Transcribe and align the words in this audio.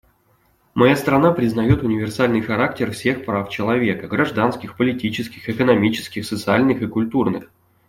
Моя 0.73 0.95
страна 0.95 1.31
признает 1.31 1.83
универсальный 1.83 2.41
характер 2.41 2.89
всех 2.91 3.23
прав 3.23 3.51
человека— 3.51 4.07
гражданских, 4.07 4.75
политических, 4.75 5.47
экономических, 5.47 6.25
социальных 6.25 6.81
и 6.81 6.87
культурных. 6.87 7.51